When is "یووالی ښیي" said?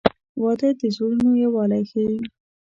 1.43-2.17